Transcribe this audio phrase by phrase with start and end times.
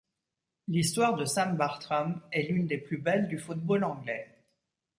[0.67, 4.35] L'histoire de Sam Bartram, est l'une des plus belles du football anglais.